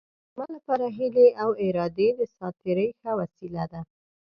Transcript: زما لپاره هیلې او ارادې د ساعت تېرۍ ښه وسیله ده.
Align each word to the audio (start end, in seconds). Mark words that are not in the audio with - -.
زما 0.33 0.45
لپاره 0.57 0.85
هیلې 0.97 1.27
او 1.43 1.49
ارادې 1.67 2.07
د 2.19 2.21
ساعت 2.33 2.53
تېرۍ 2.63 2.87
ښه 2.99 3.11
وسیله 3.19 3.63
ده. 3.71 3.81